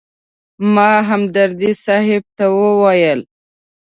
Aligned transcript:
ما 0.73 0.91
همدرد 1.09 1.61
صاحب 1.85 2.23
ته 2.37 2.45
وویل. 2.59 3.19